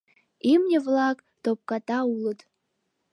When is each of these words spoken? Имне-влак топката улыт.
Имне-влак 0.51 1.17
топката 1.43 1.97
улыт. 2.13 2.39